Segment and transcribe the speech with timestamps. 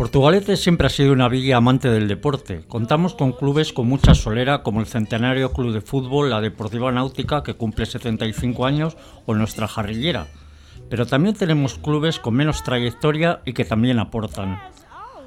[0.00, 2.62] Portugalete siempre ha sido una villa amante del deporte.
[2.66, 7.42] Contamos con clubes con mucha solera como el Centenario Club de Fútbol, la Deportiva Náutica
[7.42, 10.28] que cumple 75 años o nuestra Jarrillera.
[10.88, 14.58] Pero también tenemos clubes con menos trayectoria y que también aportan.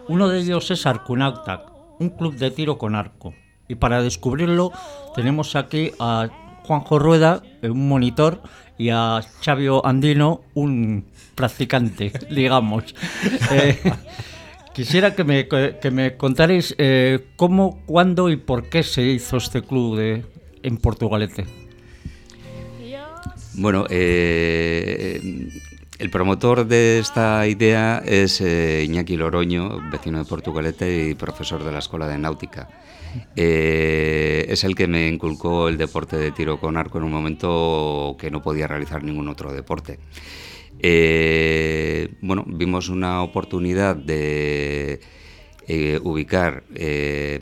[0.07, 3.35] Uno de ellos es Arcunautac, un club de tiro con arco.
[3.67, 4.71] Y para descubrirlo
[5.13, 6.29] tenemos aquí a
[6.63, 8.41] Juanjo Rueda, un monitor,
[8.77, 11.05] y a Xavio Andino, un
[11.35, 12.95] practicante, digamos.
[13.51, 13.79] Eh,
[14.73, 19.61] Quisiera que me, que me contarais eh, cómo, cuándo y por qué se hizo este
[19.61, 20.25] club de,
[20.63, 21.45] en Portugalete.
[23.53, 25.21] Bueno, eh,
[25.99, 31.71] el promotor de esta idea es eh, Iñaki Loroño, vecino de Portugalete y profesor de
[31.71, 32.67] la Escuela de Náutica.
[33.35, 38.31] es el que me inculcó el deporte de tiro con arco en un momento que
[38.31, 39.99] no podía realizar ningún otro deporte.
[40.85, 44.99] Eh, bueno, vimos una oportunidad de
[45.65, 47.39] eh, ubicar eh,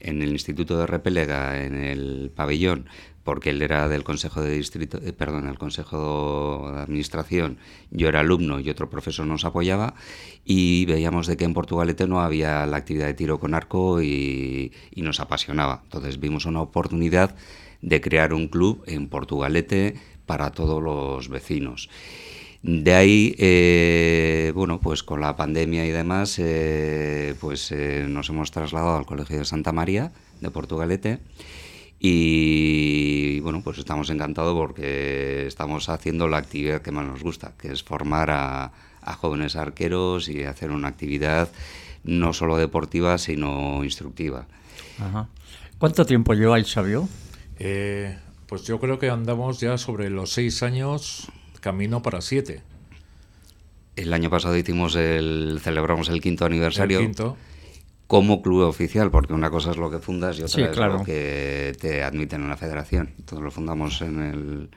[0.00, 2.86] en el Instituto de Repelega, en el pabellón,
[3.22, 7.58] porque él era del Consejo de Distrito, perdón, el Consejo de Administración,
[7.92, 9.94] yo era alumno y otro profesor nos apoyaba
[10.44, 14.72] y veíamos de que en Portugalete no había la actividad de tiro con arco y,
[14.90, 15.82] y nos apasionaba.
[15.84, 17.36] Entonces vimos una oportunidad
[17.80, 19.94] de crear un club en Portugalete
[20.26, 21.88] para todos los vecinos.
[22.62, 28.52] De ahí, eh, bueno, pues con la pandemia y demás, eh, pues eh, nos hemos
[28.52, 31.18] trasladado al Colegio de Santa María de Portugalete
[31.98, 37.72] y bueno, pues estamos encantados porque estamos haciendo la actividad que más nos gusta, que
[37.72, 38.72] es formar a,
[39.18, 41.50] jóvenes arqueros y hacer una actividad
[42.04, 44.46] no solo deportiva, sino instructiva.
[45.78, 47.08] ¿Cuánto tiempo lleváis, Sabio?
[48.46, 51.28] pues yo creo que andamos ya sobre los seis años
[51.62, 52.60] camino para siete.
[53.96, 57.10] El año pasado hicimos el, celebramos el quinto aniversario.
[58.06, 61.74] Como club oficial, porque una cosa es lo que fundas y otra es lo que
[61.80, 63.14] te admiten en la federación.
[63.18, 64.68] Entonces lo fundamos en el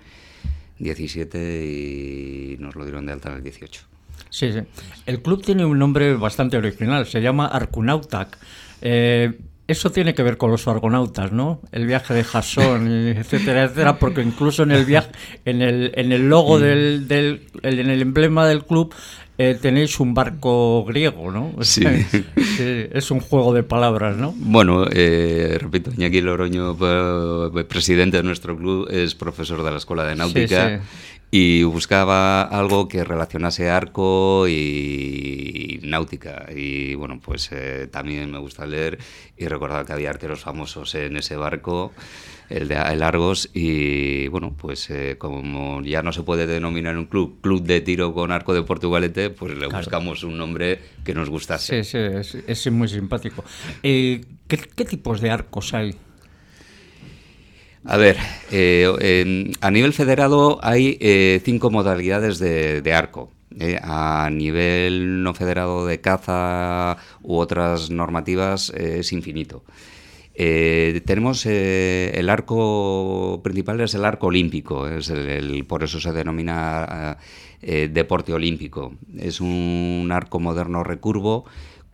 [0.79, 3.81] 17 y nos lo dieron de alta en el 18.
[4.29, 4.59] Sí, sí.
[5.05, 8.37] El club tiene un nombre bastante original, se llama Arcunautac.
[8.81, 9.37] Eh,
[9.67, 11.59] eso tiene que ver con los argonautas, ¿no?
[11.71, 12.87] El viaje de Jasón,
[13.17, 15.09] etcétera, etcétera, porque incluso en el viaje,
[15.45, 18.93] en el, en el logo del, del en el emblema del club
[19.37, 21.53] eh, tenéis un barco griego, ¿no?
[21.61, 21.83] Sí.
[22.57, 24.33] es un juego de palabras, ¿no?
[24.37, 26.77] Bueno, eh, repito, Iñaki Loroño,
[27.67, 30.81] presidente de nuestro club, es profesor de la Escuela de Náutica
[31.31, 36.45] y buscaba algo que relacionase arco y náutica.
[36.55, 38.97] Y bueno, pues eh, también me gusta leer
[39.37, 41.91] y recordar que había arqueros famosos en ese barco,
[42.49, 47.05] el de el Argos, y bueno, pues eh, como ya no se puede denominar un
[47.05, 51.29] club, club de tiro con arco de Portugalete, pues le buscamos un nombre que nos
[51.29, 51.83] gustase.
[51.83, 53.43] Sí, sí, es, muy simpático.
[53.83, 55.95] Eh, ¿qué tipos de arcos hay?
[57.87, 58.17] A ver,
[58.51, 63.31] eh, a nivel federado hay eh, cinco modalidades de, arco.
[63.59, 69.63] Eh, a nivel no federado de caza u otras normativas es infinito.
[70.35, 77.17] tenemos el arco principal es el arco olímpico, es el, por eso se denomina
[77.61, 78.95] deporte olímpico.
[79.17, 81.45] Es un arco moderno recurvo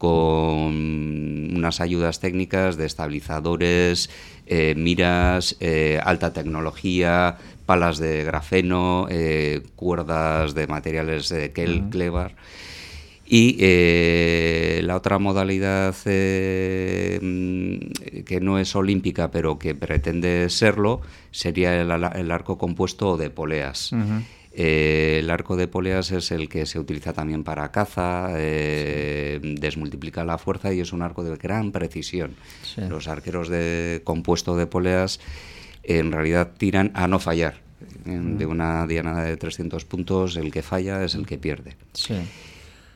[0.02, 4.10] con unas ayudas técnicas de estabilizadores,
[4.54, 11.86] eh, miras, eh, alta tecnología, palas de grafeno, eh, cuerdas de materiales de Kel,
[13.26, 17.22] Y la otra modalidad que
[18.42, 21.00] no es olímpica, pero que pretende serlo,
[21.32, 23.94] sería el, arco compuesto de poleas.
[24.54, 30.26] Eh, el arco de poleas es el que se utiliza también para caza, eh, desmultiplica
[30.26, 32.36] la fuerza y es un arco de gran precisión.
[32.90, 35.22] Los arqueros de compuesto de poleas
[35.84, 37.62] en realidad tiran a no fallar.
[38.06, 41.76] De una diana de 300 puntos, el que falla es el que pierde.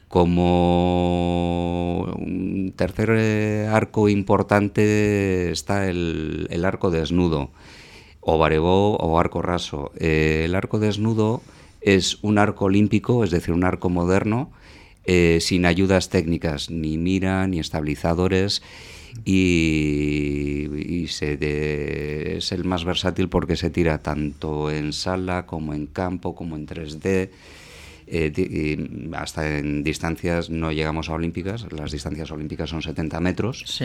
[0.07, 7.49] Como un tercer eh, arco importante está el, el arco desnudo
[8.25, 9.91] o barebó o arco raso.
[9.97, 11.41] Eh, el arco desnudo
[11.81, 14.51] es un arco olímpico, es decir, un arco moderno,
[15.05, 18.63] eh, sin ayudas técnicas, ni mira, ni estabilizadores,
[19.23, 21.21] y, es
[22.51, 27.29] el más versátil porque se tira tanto en sala como en campo, como en 3D.
[28.07, 33.81] Eh, hasta en distancias no llegamos a olímpicas, las distancias olímpicas son 70 metros.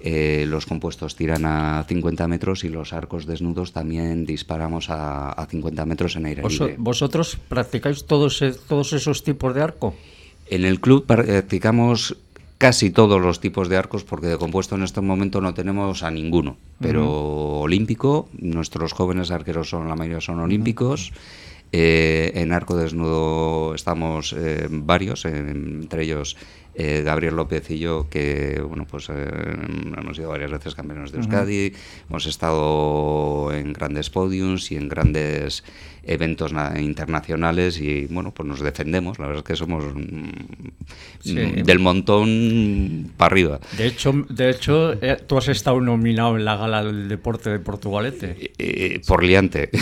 [0.00, 5.84] Eh, los compuestos tiran a 50 metros y los arcos desnudos también disparamos a, 50
[5.84, 6.76] metros en aire libre.
[6.78, 9.94] ¿Vosotros practicáis todos, todos esos tipos de arco?
[10.46, 12.16] En el club practicamos
[12.58, 16.10] casi todos los tipos de arcos, porque de compuesto en este momento no tenemos a
[16.10, 16.56] ninguno.
[16.80, 21.12] Pero olímpico, nuestros jóvenes arqueros son, la mayoría son olímpicos.
[21.70, 26.36] Eh, en arco desnudo estamos eh, varios, entre ellos
[26.80, 31.72] eh, Gabriel López y yo, que bueno, pues hemos sido varias veces campeones de Euskadi,
[32.08, 35.64] hemos estado en grandes podiums y en grandes
[36.04, 43.10] eventos internacionales y bueno, pues nos defendemos, la verdad es que somos mm, del montón
[43.16, 43.58] para arriba.
[43.76, 44.92] De hecho, de hecho
[45.26, 48.52] tú has estado nominado en la gala del deporte de Portugalete.
[49.04, 49.70] por liante.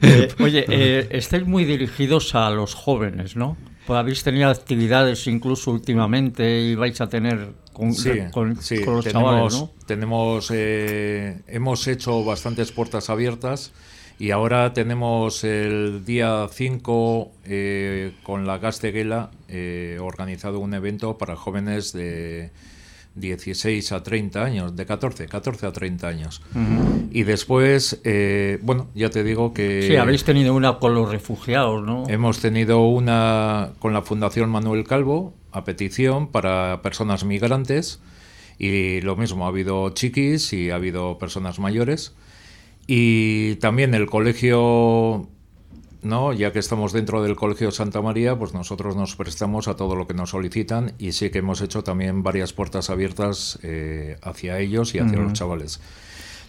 [0.38, 3.56] oye, estáis muy dirigidos a los jóvenes, ¿no?
[3.90, 7.92] Pues habéis tenido actividades incluso últimamente y vais a tener con,
[8.30, 9.72] con, los tenemos, chavales, ¿no?
[9.84, 13.72] Tenemos, eh, hemos hecho bastantes puertas abiertas
[14.16, 21.34] y ahora tenemos el día 5 eh, con la Gasteguela eh, organizado un evento para
[21.34, 22.52] jóvenes de
[23.14, 26.42] 16 a 30 años, de 14, 14 a 30 años.
[27.10, 29.82] Y después, eh, bueno, ya te digo que...
[29.82, 32.08] Sí, habéis tenido una con los refugiados, ¿no?
[32.08, 38.00] Hemos tenido una con la Fundación Manuel Calvo, a petición para personas migrantes.
[38.58, 42.14] Y lo mismo, ha habido chiquis y ha habido personas mayores.
[42.86, 45.28] Y también el colegio
[46.02, 46.32] ¿no?
[46.32, 50.06] Ya que estamos dentro del Colegio Santa María, pues nosotros nos prestamos a todo lo
[50.06, 54.94] que nos solicitan y sí que hemos hecho también varias puertas abiertas eh, hacia ellos
[54.94, 55.80] y hacia los chavales.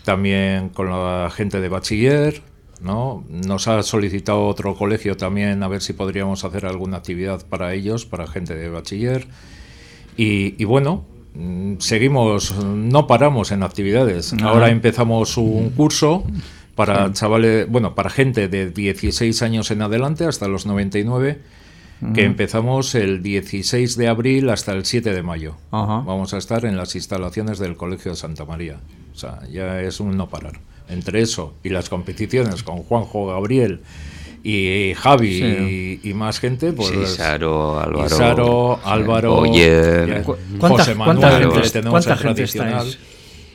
[0.05, 2.41] También con la gente de bachiller,
[2.81, 3.23] ¿no?
[3.29, 8.05] Nos ha solicitado otro colegio también a ver si podríamos hacer alguna actividad para ellos,
[8.05, 9.27] para gente de bachiller.
[10.17, 14.33] Y, bueno, mm, seguimos, no paramos en actividades.
[14.41, 16.23] Ahora empezamos un curso
[16.75, 21.39] para chavales, bueno, para gente de 16 años en adelante hasta los 99,
[22.15, 25.55] que empezamos el 16 de abril hasta el 7 de mayo.
[25.69, 28.77] Vamos a estar en las instalaciones del Colegio de Santa María.
[29.13, 30.59] O sea, ya es un no parar.
[30.89, 33.81] Entre eso y las competiciones con Juanjo Gabriel
[34.43, 36.89] y Javi y, más gente, pues.
[36.89, 38.09] Sí, Saro, Álvaro.
[38.09, 39.35] Saro, Álvaro.
[39.37, 40.23] Oye,
[40.59, 42.87] José Manuel, gente, tenemos el tradicional.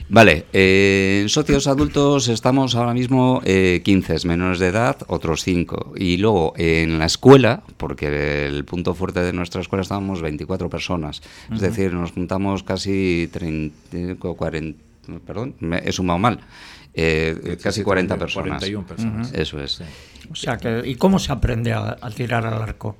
[0.08, 5.94] Vale, eh, en socios adultos estamos ahora mismo eh, 15 menores de edad, otros 5.
[5.96, 11.22] Y luego en la escuela, porque el punto fuerte de nuestra escuela estábamos 24 personas.
[11.52, 14.78] Es decir, nos juntamos casi 30, 40,
[15.26, 16.40] perdón, he sumado mal.
[16.94, 18.48] Eh, casi 40 personas.
[18.60, 19.32] 41 personas.
[19.32, 19.82] Eso es.
[20.30, 22.96] O sea, que, ¿y cómo se aprende a, tirar al arco?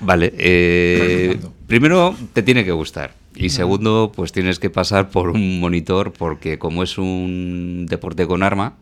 [0.00, 3.14] Vale, eh, primero te tiene que gustar.
[3.36, 8.44] Y segundo, pues tienes que pasar por un monitor porque como es un deporte con
[8.44, 8.76] arma,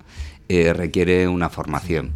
[0.48, 2.10] eh, requiere una formación.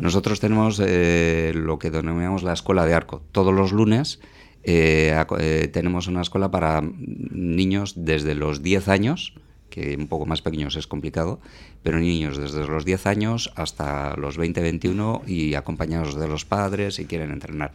[0.00, 3.22] Nosotros tenemos eh, lo que denominamos la escuela de arco.
[3.30, 4.18] Todos los lunes
[4.64, 9.34] eh, tenemos una escuela para niños desde los 10 años,
[9.70, 11.40] que un poco más pequeños es complicado,
[11.82, 17.06] pero niños desde los 10 años hasta los 20-21 y acompañados de los padres si
[17.06, 17.72] quieren entrenar.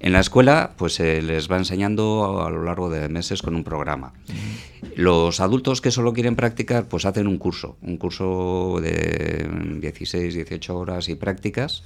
[0.00, 3.64] En la escuela, pues se les va enseñando a, lo largo de meses con un
[3.64, 4.12] programa.
[4.96, 9.48] Los adultos que solo quieren practicar, pues hacen un curso, un curso de
[9.80, 11.84] 16, 18 horas y prácticas,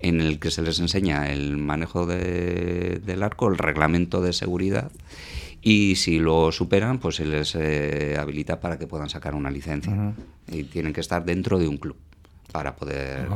[0.00, 4.90] en el que se les enseña el manejo del arco, el reglamento de seguridad,
[5.68, 10.14] y si lo superan, pues se les eh, habilita para que puedan sacar una licencia.
[10.50, 11.94] Y tienen que estar dentro de un club
[12.50, 13.28] para poder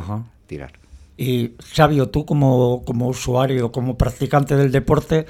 [0.47, 0.73] tirar.
[1.19, 5.27] Y Sabio, tú como, como usuario, como practicante del deporte,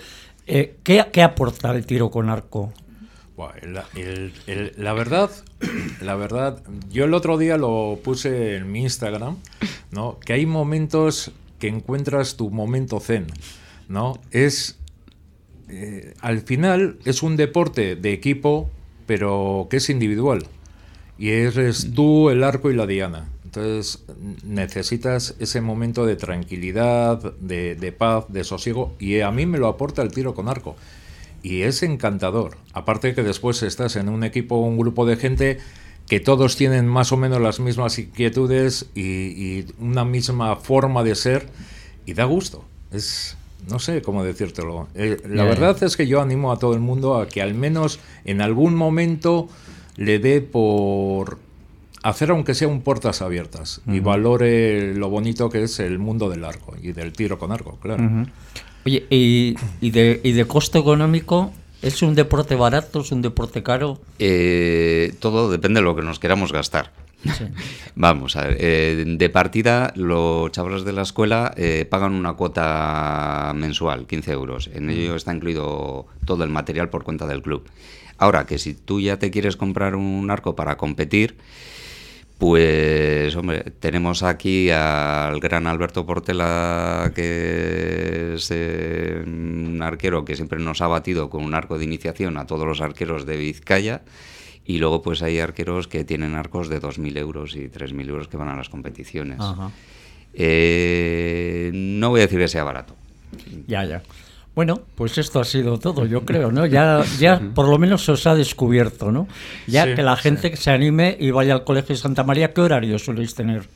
[0.47, 2.73] eh, ¿qué, ¿qué, aporta el tiro con arco?
[4.77, 5.29] la verdad,
[6.01, 9.39] la verdad, yo el otro día lo puse en mi Instagram,
[9.91, 10.21] ¿no?
[10.21, 13.27] Que hay momentos que encuentras tu momento zen,
[13.89, 14.21] ¿no?
[14.31, 14.79] Es
[15.75, 18.69] eh, al final es un deporte de equipo,
[19.07, 20.47] pero que es individual.
[21.19, 23.31] Y eres tú, el arco y la diana.
[23.45, 24.05] Entonces
[24.45, 30.03] necesitas ese momento de tranquilidad, de, paz, de sosiego, y a mí me lo aporta
[30.03, 30.77] el tiro con arco.
[31.43, 32.59] Y es encantador.
[32.75, 35.59] Aparte que después estás en un equipo, un grupo de gente
[36.07, 41.49] que todos tienen más o menos las mismas inquietudes y, una misma forma de ser,
[42.05, 42.65] y da gusto.
[42.91, 43.37] Es,
[43.69, 44.89] no sé cómo decírtelo.
[44.95, 48.01] Eh, la verdad es que yo animo a todo el mundo a que al menos
[48.25, 49.49] en algún momento
[49.97, 51.39] le dé por
[52.03, 56.45] hacer aunque sea un puertas abiertas y valore lo bonito que es el mundo del
[56.45, 58.27] arco y del tiro con arco, claro.
[58.85, 59.55] Oye, y,
[59.91, 61.53] de, y de costo económico,
[61.83, 63.01] ¿Es un deporte barato?
[63.01, 64.01] ¿Es un deporte caro?
[64.21, 66.93] Eh, todo depende de lo que nos queramos gastar.
[67.95, 73.53] Vamos a ver, eh, de partida los chavales de la escuela eh, pagan una cuota
[73.55, 74.71] mensual, 15 euros.
[74.73, 77.69] En ello está incluido todo el material por cuenta del club.
[78.19, 81.37] Ahora que si tú ya te quieres comprar un arco para competir,
[82.43, 90.59] pues, hombre, tenemos aquí al gran Alberto Portela, que es eh, un arquero que siempre
[90.59, 94.03] nos ha batido con un arco de iniciación a todos los arqueros de Vizcaya.
[94.65, 98.37] Y luego, pues hay arqueros que tienen arcos de 2.000 euros y 3.000 euros que
[98.37, 99.39] van a las competiciones.
[100.35, 102.95] Eh, no voy a decir que sea barato.
[103.67, 104.03] Ya, ya.
[104.55, 106.67] Bueno, pues esto ha sido todo, yo creo, ¿no?
[106.67, 109.27] Ya, ya por lo menos se os ha descubierto, ¿no?
[109.67, 112.99] Ya que la gente se anime y vaya al Colegio de Santa María, ¿qué horario
[112.99, 113.67] soléis tener?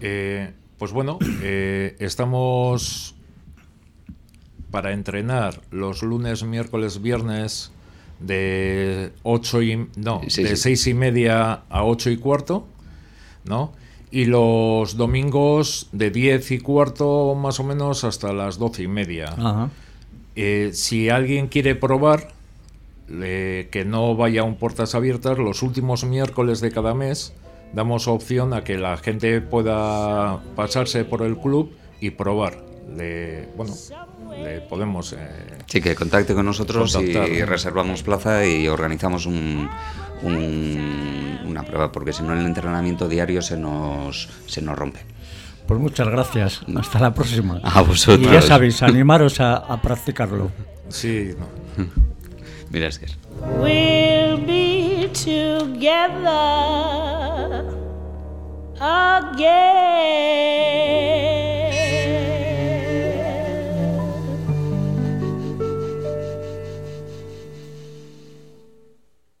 [0.00, 3.14] Eh, pues bueno, eh, estamos
[4.70, 7.72] para entrenar los lunes, miércoles, viernes
[8.20, 12.66] de ocho y no, de seis y media a ocho y cuarto,
[13.44, 13.72] ¿no?
[14.10, 19.34] y los domingos de 10 y cuarto más o menos hasta las 12 y media.
[20.34, 22.28] Eh, si alguien quiere probar,
[23.08, 27.32] que no vaya a un puertas abiertas, los últimos miércoles de cada mes
[27.72, 32.67] damos opción a que la gente pueda pasarse por el club y probar.
[32.96, 33.74] Le, bueno,
[34.42, 35.12] le podemos...
[35.12, 35.18] Eh,
[35.66, 39.68] sí, que contacte con nosotros y reservamos plaza y organizamos un
[40.22, 45.00] una prueba, porque si no el entrenamiento diario se nos, se nos rompe.
[45.66, 46.62] Pues muchas gracias.
[46.76, 47.60] Hasta la próxima.
[47.62, 48.26] A vosotros.
[48.26, 50.50] Y ya sabéis, animaros a, a practicarlo.
[50.88, 51.34] Sí.
[52.70, 53.06] Mira, es que
[53.60, 56.26] We'll be together
[58.80, 60.18] again.